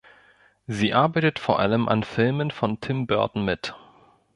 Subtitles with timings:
[0.65, 3.75] Sie arbeitet vor allem an Filmen von Tim Burton mit.